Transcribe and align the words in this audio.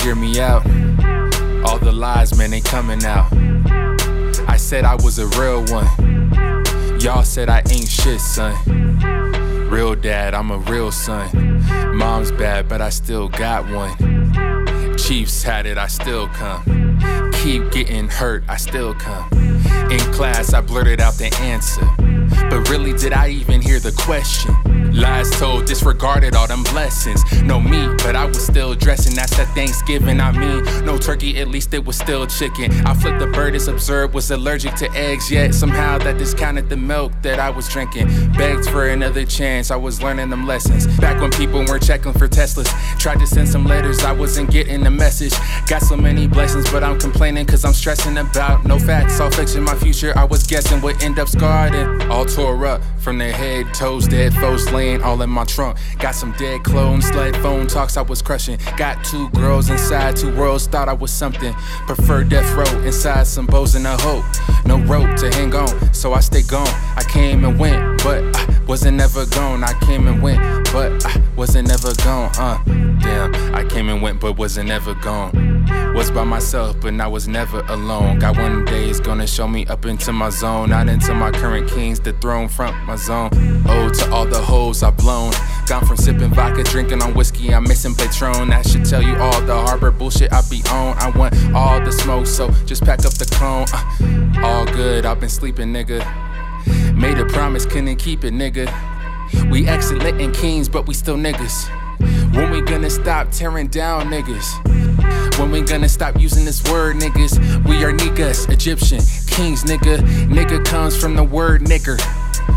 hear 0.00 0.14
me 0.14 0.40
out. 0.40 0.66
All 1.64 1.78
the 1.78 1.92
lies, 1.92 2.36
man, 2.36 2.50
they 2.50 2.60
coming 2.60 3.04
out. 3.04 3.32
I 4.48 4.56
said 4.56 4.84
I 4.84 4.94
was 4.96 5.18
a 5.18 5.26
real 5.38 5.64
one. 5.66 7.00
Y'all 7.00 7.22
said 7.22 7.48
I 7.48 7.58
ain't 7.70 7.88
shit, 7.88 8.20
son. 8.20 8.54
Real 9.68 9.94
dad, 9.94 10.34
I'm 10.34 10.50
a 10.50 10.58
real 10.58 10.90
son. 10.90 11.28
Mom's 11.96 12.32
bad, 12.32 12.68
but 12.68 12.80
I 12.80 12.90
still 12.90 13.28
got 13.28 13.68
one. 13.70 14.96
Chiefs 14.96 15.42
had 15.42 15.66
it, 15.66 15.78
I 15.78 15.86
still 15.86 16.28
come. 16.28 16.62
Keep 17.42 17.70
getting 17.70 18.08
hurt, 18.08 18.42
I 18.48 18.56
still 18.56 18.94
come. 18.94 19.28
In 19.90 20.00
class, 20.12 20.52
I 20.52 20.60
blurted 20.60 21.00
out 21.00 21.14
the 21.14 21.34
answer. 21.40 21.86
But 22.48 22.68
really, 22.68 22.94
did 22.94 23.12
I 23.12 23.28
even 23.28 23.60
hear 23.60 23.78
the 23.78 23.92
question? 23.92 24.54
Lies 24.92 25.30
told, 25.38 25.66
disregarded 25.66 26.34
all 26.34 26.46
them 26.46 26.62
blessings. 26.64 27.22
No 27.42 27.60
meat, 27.60 27.90
but 27.98 28.16
I 28.16 28.24
was 28.24 28.44
still 28.44 28.74
dressing. 28.74 29.14
That's 29.14 29.36
that 29.36 29.48
Thanksgiving. 29.54 30.20
I 30.20 30.32
mean, 30.32 30.64
no 30.84 30.98
turkey, 30.98 31.38
at 31.38 31.48
least 31.48 31.72
it 31.74 31.84
was 31.84 31.96
still 31.96 32.26
chicken. 32.26 32.72
I 32.86 32.94
flipped 32.94 33.20
the 33.20 33.26
bird 33.26 33.54
as 33.54 33.68
observed, 33.68 34.14
was 34.14 34.30
allergic 34.30 34.74
to 34.76 34.90
eggs, 34.92 35.30
yet 35.30 35.54
somehow 35.54 35.98
that 35.98 36.18
discounted 36.18 36.68
the 36.68 36.76
milk 36.76 37.12
that 37.22 37.38
I 37.38 37.50
was 37.50 37.68
drinking. 37.68 38.08
Begged 38.32 38.68
for 38.68 38.88
another 38.88 39.24
chance, 39.24 39.70
I 39.70 39.76
was 39.76 40.02
learning 40.02 40.30
them 40.30 40.46
lessons. 40.46 40.86
Back 40.98 41.20
when 41.20 41.30
people 41.30 41.64
weren't 41.64 41.84
checking 41.84 42.12
for 42.12 42.28
Teslas, 42.28 42.68
tried 42.98 43.20
to 43.20 43.26
send 43.26 43.48
some 43.48 43.64
letters, 43.64 44.00
I 44.04 44.12
wasn't 44.12 44.50
getting 44.50 44.82
the 44.82 44.90
message. 44.90 45.32
Got 45.66 45.82
so 45.82 45.96
many 45.96 46.26
blessings, 46.26 46.70
but 46.70 46.82
I'm 46.82 46.98
complaining 46.98 47.46
cause 47.46 47.64
I'm 47.64 47.72
stressing 47.72 48.18
about 48.18 48.64
no 48.64 48.78
facts. 48.78 49.20
All 49.20 49.30
fixing 49.30 49.62
my 49.62 49.74
future, 49.76 50.12
I 50.16 50.24
was 50.24 50.46
guessing 50.46 50.80
would 50.82 51.02
end 51.02 51.18
up 51.18 51.28
scarred 51.28 51.74
and 51.74 52.02
all 52.10 52.24
tore 52.24 52.66
up 52.66 52.82
from 52.98 53.18
the 53.18 53.30
head, 53.30 53.72
toes, 53.72 54.06
dead 54.06 54.34
foes 54.34 54.70
all 55.02 55.20
in 55.22 55.30
my 55.30 55.44
trunk. 55.44 55.78
Got 55.98 56.14
some 56.14 56.32
dead 56.32 56.64
clones, 56.64 57.06
sled 57.08 57.36
phone 57.36 57.66
talks 57.66 57.96
I 57.96 58.02
was 58.02 58.22
crushing. 58.22 58.58
Got 58.76 59.04
two 59.04 59.28
girls 59.30 59.68
inside, 59.68 60.16
two 60.16 60.34
worlds, 60.34 60.66
thought 60.66 60.88
I 60.88 60.92
was 60.92 61.12
something. 61.12 61.52
Prefer 61.86 62.24
death 62.24 62.50
row 62.54 62.80
inside 62.82 63.26
some 63.26 63.46
bows 63.46 63.74
and 63.74 63.86
a 63.86 63.96
hope. 63.98 64.24
No 64.64 64.78
rope 64.80 65.16
to 65.18 65.30
hang 65.30 65.54
on, 65.54 65.94
so 65.94 66.12
I 66.12 66.20
stay 66.20 66.42
gone. 66.42 66.68
I 66.96 67.04
came 67.08 67.44
and 67.44 67.58
went, 67.58 68.02
but 68.02 68.22
wasn't 68.80 68.96
never 68.96 69.26
gone. 69.26 69.62
I 69.62 69.74
came 69.80 70.08
and 70.08 70.22
went, 70.22 70.72
but 70.72 71.04
I 71.04 71.22
wasn't 71.36 71.68
never 71.68 71.92
gone. 71.96 72.30
Uh, 72.38 72.56
damn, 73.00 73.54
I 73.54 73.62
came 73.62 73.90
and 73.90 74.00
went, 74.00 74.20
but 74.20 74.38
wasn't 74.38 74.68
never 74.68 74.94
gone. 74.94 75.66
Was 75.94 76.10
by 76.10 76.24
myself, 76.24 76.80
but 76.80 76.98
I 76.98 77.06
was 77.06 77.28
never 77.28 77.60
alone. 77.68 78.20
Got 78.20 78.38
one 78.38 78.64
day 78.64 78.88
is 78.88 78.98
gonna 78.98 79.26
show 79.26 79.46
me 79.46 79.66
up 79.66 79.84
into 79.84 80.14
my 80.14 80.30
zone, 80.30 80.70
not 80.70 80.88
into 80.88 81.12
my 81.12 81.30
current 81.30 81.68
kings, 81.68 82.00
the 82.00 82.14
throne 82.14 82.48
front 82.48 82.74
my 82.86 82.96
zone. 82.96 83.28
Oh, 83.68 83.90
to 83.90 84.10
all 84.10 84.24
the 84.24 84.40
hoes 84.40 84.82
I've 84.82 84.96
blown. 84.96 85.34
Gone 85.66 85.84
from 85.84 85.98
sipping 85.98 86.32
vodka, 86.32 86.62
drinking 86.62 87.02
on 87.02 87.12
whiskey, 87.12 87.52
I'm 87.52 87.64
missing 87.64 87.94
Patron. 87.94 88.48
That 88.48 88.66
should 88.66 88.86
tell 88.86 89.02
you 89.02 89.14
all 89.16 89.42
the 89.42 89.56
harbor 89.56 89.90
bullshit 89.90 90.32
I 90.32 90.40
be 90.48 90.62
on. 90.70 90.96
I 90.96 91.10
want 91.10 91.34
all 91.54 91.84
the 91.84 91.92
smoke, 91.92 92.26
so 92.26 92.50
just 92.64 92.82
pack 92.82 93.04
up 93.04 93.12
the 93.12 93.26
cone. 93.26 93.66
Uh, 93.74 94.46
all 94.46 94.64
good, 94.64 95.04
I've 95.04 95.20
been 95.20 95.28
sleeping, 95.28 95.70
nigga. 95.70 96.29
Made 96.94 97.18
a 97.18 97.26
promise, 97.26 97.66
couldn't 97.66 97.96
keep 97.96 98.24
it, 98.24 98.32
nigga. 98.32 98.68
We 99.50 99.66
excellent 99.66 100.20
in 100.20 100.32
kings, 100.32 100.68
but 100.68 100.86
we 100.86 100.94
still 100.94 101.16
niggas. 101.16 101.68
When 102.34 102.50
we 102.50 102.60
gonna 102.62 102.90
stop 102.90 103.30
tearing 103.30 103.68
down 103.68 104.06
niggas? 104.06 105.38
When 105.38 105.50
we 105.50 105.62
gonna 105.62 105.88
stop 105.88 106.18
using 106.18 106.44
this 106.44 106.62
word, 106.70 106.96
niggas? 106.96 107.66
We 107.66 107.84
are 107.84 107.92
niggas, 107.92 108.50
Egyptian 108.50 109.00
kings, 109.26 109.64
nigga. 109.64 109.98
Nigga 110.28 110.64
comes 110.64 111.00
from 111.00 111.16
the 111.16 111.24
word 111.24 111.62
nigger. 111.62 111.98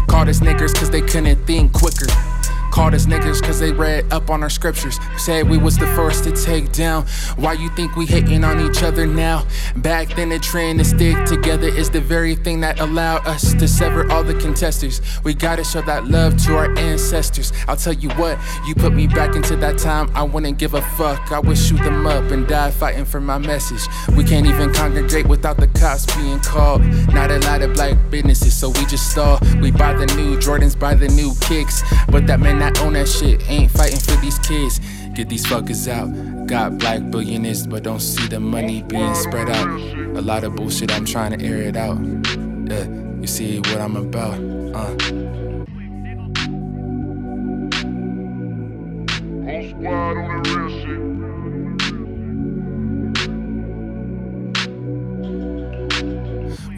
Called 0.08 0.30
us 0.30 0.40
niggers 0.40 0.74
cause 0.76 0.90
they 0.90 1.02
couldn't 1.02 1.46
think 1.46 1.72
quicker. 1.74 2.08
Niggas 2.94 3.42
cause 3.42 3.60
they 3.60 3.72
read 3.72 4.12
up 4.14 4.30
on 4.30 4.44
our 4.44 4.50
scriptures. 4.50 4.98
Said 5.18 5.50
we 5.50 5.58
was 5.58 5.78
the 5.78 5.88
first 5.88 6.24
to 6.26 6.32
take 6.32 6.72
down. 6.72 7.06
Why 7.36 7.54
you 7.54 7.70
think 7.70 7.96
we 7.96 8.06
hating 8.06 8.44
on 8.44 8.60
each 8.62 8.84
other 8.84 9.08
now? 9.08 9.46
Back 9.78 10.16
then 10.16 10.30
the 10.30 10.40
trend 10.40 10.80
to 10.80 10.86
stick 10.86 11.26
together 11.26 11.68
is 11.68 11.90
the 11.90 12.00
very 12.00 12.36
thing 12.36 12.62
that 12.62 12.80
allowed 12.80 13.26
us 13.26 13.54
to 13.56 13.68
sever 13.68 14.10
all 14.12 14.24
the 14.24 14.36
contestants. 14.36 15.02
We 15.24 15.34
gotta 15.34 15.64
show 15.64 15.82
that 15.82 16.06
love 16.06 16.38
to 16.46 16.56
our 16.56 16.78
ancestors. 16.78 17.52
I'll 17.68 17.76
tell 17.76 17.94
you 17.94 18.10
what, 18.12 18.38
you 18.66 18.76
put 18.76 18.94
me 18.94 19.08
back 19.08 19.36
into 19.36 19.56
that 19.58 19.78
time, 19.78 20.12
I 20.16 20.24
wouldn't 20.24 20.58
give 20.60 20.76
a 20.76 20.82
fuck. 20.82 21.32
I 21.32 21.40
would 21.40 21.58
shoot 21.58 21.82
them 21.82 22.06
up 22.06 22.32
and 22.32 22.48
die 22.48 22.72
fighting 22.72 23.06
for 23.06 23.20
my 23.20 23.38
message. 23.40 23.82
We 24.16 24.24
can't 24.24 24.46
even 24.46 24.72
congregate 24.72 25.28
without 25.28 25.58
the 25.58 25.68
cops 25.68 26.06
being 26.16 26.40
called. 26.40 26.82
Not 27.14 27.32
a 27.32 27.40
lot 27.40 27.62
of 27.62 27.74
black 27.74 27.98
businesses, 28.10 28.56
so 28.56 28.70
we 28.70 28.86
just 28.86 29.10
stall. 29.12 29.40
We 29.62 29.72
buy 29.72 29.94
the 29.94 30.06
new 30.16 30.38
Jordans, 30.38 30.78
buy 30.78 30.94
the 30.96 31.08
new 31.08 31.34
kicks. 31.42 31.84
But 32.10 32.28
that 32.28 32.40
man 32.40 32.60
not 32.60 32.78
own 32.84 32.94
that 32.94 33.08
shit, 33.08 33.50
ain't 33.50 33.72
fighting 33.72 34.00
for 34.00 34.16
these 34.22 34.38
kids. 34.40 34.80
Get 35.14 35.30
these 35.30 35.46
fuckers 35.46 35.88
out. 35.88 36.48
Got 36.48 36.78
black 36.78 37.10
billionaires, 37.10 37.66
but 37.66 37.84
don't 37.84 38.00
see 38.02 38.28
the 38.28 38.40
money 38.40 38.84
being 38.84 39.16
spread 39.16 39.50
out. 39.50 39.68
A 40.18 40.22
lot 40.22 40.44
of 40.44 40.56
bullshit, 40.56 40.92
I'm 40.92 41.06
trying 41.06 41.38
to 41.38 41.46
air 41.46 41.62
it 41.62 41.78
out. 41.78 41.98
Yeah, 42.68 42.88
you 43.20 43.28
see 43.28 43.60
what 43.60 43.80
I'm 43.80 43.96
about. 43.96 44.40
Uh. 44.74 44.98
Squad 49.70 50.18
on 50.18 50.44
real 50.44 50.70
shit. 50.70 51.43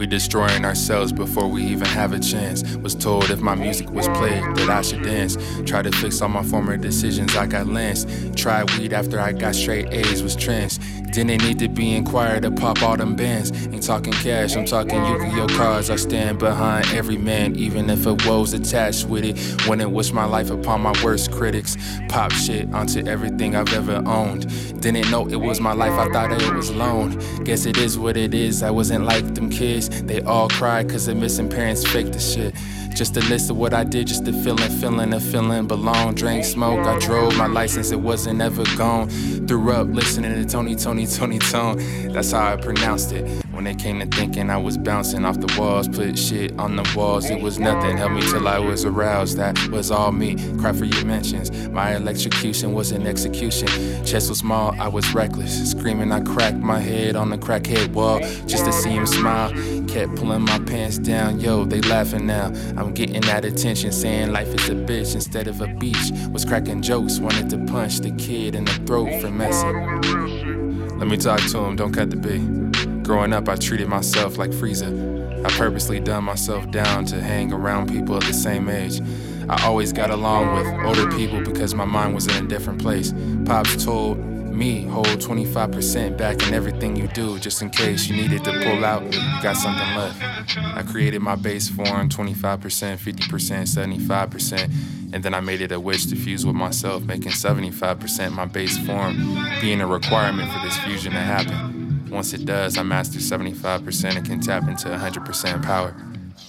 We 0.06 0.10
destroying 0.10 0.66
ourselves 0.66 1.12
before 1.12 1.48
we 1.48 1.64
even 1.64 1.88
have 1.88 2.14
a 2.14 2.20
chance. 2.20 2.78
Was 2.78 2.94
told 2.94 3.32
if 3.32 3.40
my 3.40 3.56
music 3.56 3.90
was 3.90 4.08
played 4.10 4.44
that 4.56 4.70
I 4.70 4.84
should 4.84 5.02
dance. 5.02 5.36
Try 5.66 5.82
to 5.82 5.92
fix 5.92 6.22
all 6.22 6.30
my 6.30 6.44
former 6.44 6.78
decisions, 6.78 7.36
I 7.36 7.48
got 7.48 7.66
lanced. 7.66 8.38
Tried 8.38 8.70
weed 8.78 8.94
after 8.94 9.20
I 9.20 9.32
got 9.32 9.56
straight 9.56 9.92
A's, 9.92 10.22
was 10.22 10.36
trans. 10.36 10.78
Didn't 11.16 11.42
need 11.42 11.58
to 11.60 11.70
be 11.70 11.96
inquired 11.96 12.44
to 12.44 12.52
pop 12.52 12.84
all 12.84 12.98
them 12.98 13.16
bands. 13.16 13.52
Ain't 13.68 13.82
talking 13.82 14.14
cash, 14.14 14.56
I'm 14.56 14.66
talking 14.66 15.04
Yu-Gi-Oh 15.04 15.48
cards. 15.58 15.90
I 15.90 15.96
stand 15.96 16.38
behind 16.38 16.86
every 16.94 17.18
man, 17.18 17.56
even 17.56 17.90
if 17.90 18.06
a 18.06 18.14
woe's 18.28 18.54
attached 18.54 19.06
with 19.06 19.24
it. 19.24 19.68
Wouldn't 19.68 19.90
wish 19.90 20.12
my 20.12 20.26
life 20.26 20.52
upon 20.52 20.82
my 20.82 20.94
worst 21.04 21.32
critics. 21.32 21.78
Pop 22.10 22.32
shit 22.32 22.72
onto 22.74 23.08
everything 23.08 23.56
I've 23.56 23.74
ever 23.74 24.04
owned. 24.06 24.82
Didn't 24.82 25.10
know 25.10 25.28
it 25.28 25.38
was 25.38 25.60
my 25.60 25.74
life, 25.74 25.94
I 25.94 26.12
thought 26.12 26.32
it 26.32 26.54
was 26.54 26.70
loan. 26.70 27.18
Guess 27.44 27.66
it 27.66 27.78
is 27.78 27.98
what 27.98 28.18
it 28.18 28.36
is, 28.36 28.62
I 28.62 28.70
wasn't 28.70 29.06
like 29.06 29.34
them 29.34 29.50
kids. 29.50 29.95
They 30.04 30.22
all 30.22 30.50
cry 30.50 30.84
cause 30.84 31.06
their 31.06 31.16
missing 31.16 31.50
parents 31.50 31.86
faked 31.86 32.14
the 32.14 32.20
shit. 32.20 32.54
Just 32.96 33.18
a 33.18 33.20
list 33.20 33.50
of 33.50 33.58
what 33.58 33.74
I 33.74 33.84
did, 33.84 34.08
just 34.08 34.26
a 34.26 34.32
feeling, 34.32 34.72
feeling, 34.80 35.14
a 35.14 35.20
feeling 35.20 35.68
belong. 35.68 36.16
Drank 36.16 36.46
smoke, 36.46 36.80
I 36.88 36.98
drove 37.00 37.36
my 37.36 37.46
license, 37.46 37.92
it 37.92 38.00
wasn't 38.00 38.42
ever 38.42 38.64
gone. 38.78 39.10
Threw 39.10 39.70
up 39.74 39.90
listening 39.90 40.34
to 40.34 40.46
Tony, 40.50 40.78
Tony, 40.78 41.06
Tony 41.06 41.38
Tone. 41.40 41.78
That's 42.14 42.32
how 42.32 42.54
I 42.54 42.56
pronounced 42.56 43.12
it. 43.12 43.46
When 43.52 43.68
it 43.68 43.80
came 43.80 44.00
to 44.00 44.06
thinking, 44.06 44.50
I 44.50 44.58
was 44.58 44.78
bouncing 44.78 45.26
off 45.26 45.40
the 45.40 45.54
walls, 45.60 45.90
put 45.90 46.18
shit 46.18 46.58
on 46.58 46.78
the 46.78 46.90
walls. 46.96 47.30
It 47.30 47.42
was 47.42 47.60
nothing, 47.60 47.98
helped 47.98 48.16
me 48.16 48.22
till 48.22 48.48
I 48.48 48.60
was 48.60 48.86
aroused. 48.86 49.38
That 49.38 49.58
was 49.70 49.92
all 49.92 50.14
me. 50.14 50.36
Cry 50.58 50.72
for 50.72 50.86
your 50.86 51.06
mentions. 51.06 51.52
My 51.70 51.96
electrocution 51.96 52.74
was 52.74 52.92
an 52.92 53.08
execution. 53.08 53.68
Chest 54.06 54.30
was 54.30 54.40
small, 54.40 54.74
I 54.80 54.88
was 54.88 55.14
reckless. 55.14 55.72
Screaming, 55.72 56.14
I 56.14 56.22
cracked 56.22 56.58
my 56.58 56.80
head 56.80 57.16
on 57.16 57.30
the 57.30 57.38
crackhead 57.38 57.94
wall 57.94 58.20
just 58.46 58.66
to 58.66 58.72
see 58.72 58.92
him 58.92 59.06
smile. 59.06 59.52
Kept 59.88 60.16
pulling 60.16 60.42
my 60.42 60.60
pants 60.60 60.98
down, 60.98 61.40
yo, 61.40 61.66
they 61.66 61.82
laughing 61.82 62.26
now. 62.26 62.54
I'm 62.78 62.85
getting 62.94 63.22
that 63.22 63.46
attention, 63.46 63.92
saying 63.92 64.32
life 64.32 64.48
is 64.48 64.70
a 64.70 64.76
bitch 64.76 65.16
instead 65.16 65.48
of 65.48 65.62
a 65.62 65.68
beach. 65.68 66.12
Was 66.32 66.46
cracking 66.46 66.82
jokes, 66.82 67.20
wanted 67.20 67.50
to 67.52 67.58
punch 67.66 68.00
the 68.00 68.12
kid 68.12 68.56
in 68.56 68.66
the 68.66 68.74
throat 68.86 69.22
for 69.22 69.30
messing. 69.32 71.00
Let 71.00 71.08
me 71.08 71.18
talk 71.18 71.42
to 71.52 71.60
him, 71.60 71.76
don't 71.76 71.94
cut 71.94 72.10
the 72.10 72.16
beat. 72.16 73.04
Growing 73.04 73.34
up, 73.34 73.50
I 73.50 73.56
treated 73.56 73.88
myself 73.88 74.38
like 74.38 74.52
Frieza. 74.52 75.46
I 75.46 75.50
purposely 75.52 76.00
dumbed 76.00 76.26
myself 76.26 76.72
down 76.72 77.06
to 77.06 77.22
hang 77.22 77.54
around 77.54 77.90
people 77.90 78.16
of 78.16 78.26
the 78.26 78.34
same 78.34 78.68
age. 78.68 79.02
I 79.48 79.64
always 79.66 79.94
got 79.94 80.10
along 80.10 80.56
with 80.56 80.86
older 80.86 81.16
people 81.16 81.42
because 81.42 81.76
my 81.76 81.86
mind 81.86 82.16
was 82.16 82.26
in 82.28 82.46
a 82.46 82.48
different 82.48 82.82
place. 82.82 83.14
Pops 83.46 83.84
told 83.84 84.18
me 84.56 84.84
hold 84.84 85.08
25% 85.08 86.18
back 86.18 86.48
in 86.48 86.54
everything 86.54 86.96
you 86.96 87.08
do 87.10 87.38
just 87.40 87.62
in 87.62 87.70
case 87.70 88.08
you 88.08 88.16
needed 88.16 88.44
to 88.44 88.52
pull 88.64 88.86
out 88.86 89.04
you 89.04 89.20
got 89.42 89.58
something 89.58 89.96
left. 89.96 90.22
I 90.58 90.84
created 90.84 91.22
my 91.22 91.36
base 91.36 91.70
form 91.70 92.10
25% 92.10 92.40
50% 92.40 93.00
75% 94.00 95.14
and 95.14 95.24
then 95.24 95.34
i 95.34 95.40
made 95.40 95.62
it 95.62 95.72
a 95.72 95.80
wish 95.80 96.06
to 96.06 96.16
fuse 96.16 96.46
with 96.46 96.56
myself 96.56 97.04
making 97.04 97.32
75% 97.32 98.32
my 98.32 98.46
base 98.46 98.78
form 98.86 99.16
being 99.62 99.82
a 99.82 99.88
requirement 99.88 100.52
for 100.52 100.60
this 100.60 100.78
fusion 100.80 101.12
to 101.12 101.20
happen. 101.20 102.08
Once 102.10 102.34
it 102.34 102.46
does 102.46 102.78
i 102.78 102.84
master 102.84 103.20
75% 103.20 104.16
and 104.16 104.26
can 104.26 104.40
tap 104.40 104.68
into 104.68 104.88
100% 104.88 105.64
power. 105.64 105.96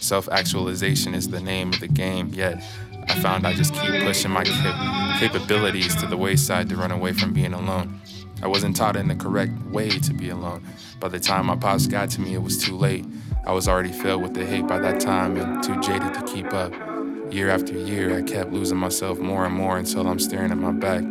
Self-actualization 0.01 1.15
is 1.15 1.29
the 1.29 1.41
name 1.41 1.73
of 1.73 1.81
the 1.81 1.89
game 1.89 2.29
yet 2.33 2.63
found 3.17 3.47
I 3.47 3.55
just 3.55 3.75
keep 3.75 4.03
pushing 4.03 4.31
my 4.31 4.45
cap- 4.45 5.21
capabilities 5.21 5.95
to 5.97 6.07
the 6.07 6.17
wayside 6.17 6.69
to 6.69 6.77
run 6.77 6.91
away 6.91 7.13
from 7.13 7.33
being 7.33 7.53
alone. 7.53 8.01
I 8.43 8.49
wasn't 8.49 8.77
taught 8.77 8.97
in 8.97 9.09
the 9.09 9.15
correct 9.15 9.53
way 9.71 9.89
to 9.89 10.13
be 10.13 10.29
alone. 10.29 10.65
By 11.01 11.09
the 11.09 11.19
time 11.19 11.47
my 11.47 11.57
pops 11.57 11.87
got 11.87 12.11
to 12.11 12.21
me, 12.21 12.35
it 12.35 12.43
was 12.43 12.59
too 12.63 12.77
late. 12.77 13.05
I 13.47 13.53
was 13.53 13.69
already 13.69 13.93
filled 13.93 14.23
with 14.23 14.35
the 14.35 14.45
hate 14.45 14.67
by 14.67 14.79
that 14.79 15.01
time 15.01 15.37
and 15.37 15.63
too 15.63 15.81
jaded 15.81 16.13
to 16.15 16.23
keep 16.23 16.53
up. 16.53 16.73
Year 17.33 17.51
after 17.51 17.73
year, 17.73 18.17
I 18.17 18.23
kept 18.23 18.53
losing 18.53 18.79
myself 18.79 19.19
more 19.19 19.47
and 19.47 19.55
more 19.55 19.79
until 19.79 20.07
I'm 20.07 20.19
staring 20.19 20.51
at 20.51 20.59
my 20.59 20.73
back. 20.73 21.03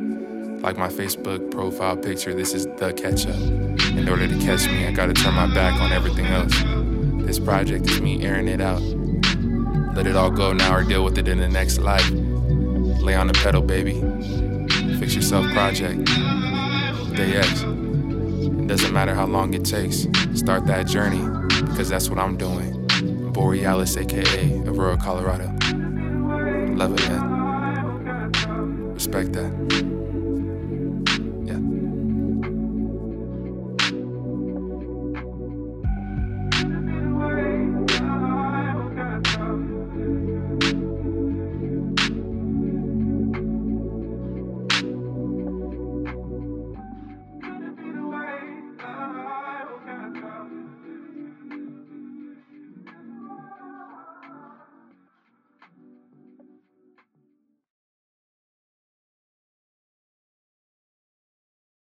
Like 0.62 0.78
my 0.78 0.88
Facebook 0.88 1.52
profile 1.52 1.98
picture, 1.98 2.34
this 2.34 2.54
is 2.54 2.66
the 2.78 2.94
catch 2.94 3.28
up. 3.28 3.36
In 3.98 4.08
order 4.08 4.28
to 4.28 4.40
catch 4.40 4.68
me, 4.68 4.88
I 4.88 4.92
gotta 4.92 5.14
turn 5.14 5.34
my 5.34 5.54
back 5.54 5.80
on 5.82 5.92
everything 5.92 6.26
else. 6.28 6.54
This 7.26 7.40
project 7.40 7.90
is 7.90 8.02
me 8.02 8.24
airing 8.24 8.48
it 8.48 8.62
out. 8.62 8.82
Let 9.96 10.08
it 10.08 10.16
all 10.18 10.30
go 10.30 10.52
now 10.52 10.76
or 10.76 10.84
deal 10.84 11.06
with 11.06 11.18
it 11.18 11.28
in 11.30 11.38
the 11.38 11.48
next 11.48 11.78
life. 11.78 12.10
Lay 12.12 13.16
on 13.16 13.28
the 13.28 13.34
pedal, 13.34 13.62
baby. 13.62 14.02
Fix 15.00 15.16
yourself 15.16 15.46
project. 15.54 16.04
Day 17.16 17.38
X. 17.38 17.62
It 17.62 18.68
doesn't 18.68 18.92
matter 18.92 19.14
how 19.14 19.26
long 19.26 19.54
it 19.54 19.64
takes. 19.64 20.06
Start 20.34 20.66
that 20.68 20.88
journey, 20.88 21.24
because 21.62 21.88
that's 21.88 22.10
what 22.10 22.20
I'm 22.20 22.36
doing. 22.36 22.88
Borealis, 23.32 23.96
aka 23.96 24.60
Aurora, 24.66 24.98
Colorado. 24.98 25.48
Love 26.76 26.94
it, 26.94 27.10
man. 27.10 28.34
Respect 28.94 29.32
that. 29.34 29.85